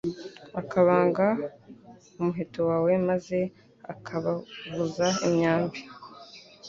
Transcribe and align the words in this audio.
ukabanga 0.61 1.25
umuheto 2.17 2.59
wawe 2.69 2.91
maze 3.09 3.37
ukabavuza 3.93 5.05
imyambi 5.27 5.79